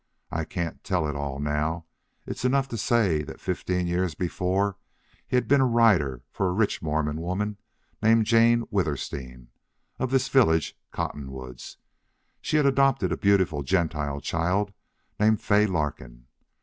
I 0.31 0.45
can't 0.45 0.83
tell 0.83 1.07
it 1.07 1.15
all 1.15 1.37
now. 1.37 1.85
It 2.25 2.35
is 2.35 2.43
enough 2.43 2.67
to 2.69 2.75
say 2.79 3.21
that 3.21 3.39
fifteen 3.39 3.85
years 3.85 4.15
before 4.15 4.77
he 5.27 5.35
had 5.37 5.47
been 5.47 5.61
a 5.61 5.65
rider 5.67 6.23
for 6.31 6.47
a 6.49 6.53
rich 6.53 6.81
Mormon 6.81 7.21
woman 7.21 7.59
named 8.01 8.25
Jane 8.25 8.63
Withersteen, 8.71 9.49
of 9.99 10.09
this 10.09 10.27
village 10.27 10.75
Cottonwoods. 10.91 11.77
She 12.41 12.57
had 12.57 12.65
adopted 12.65 13.11
a 13.11 13.15
beautiful 13.15 13.61
Gentile 13.61 14.21
child 14.21 14.73
named 15.19 15.39
Fay 15.39 15.67
Larkin. 15.67 16.25